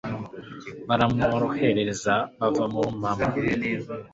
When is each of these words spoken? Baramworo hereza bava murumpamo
Baramworo 0.87 1.47
hereza 1.59 2.15
bava 2.39 2.65
murumpamo 2.73 3.27